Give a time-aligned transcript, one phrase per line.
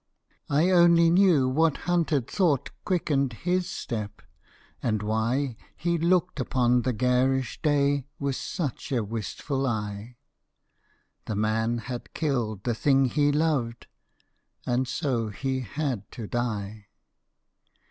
[0.49, 4.23] I only knew what hunted thought Quickened his step,
[4.81, 10.15] and why He looked upon the garish day With such a wistful eye;
[11.25, 13.85] The man had killed the thing he loved,
[14.65, 16.87] And so he had to die.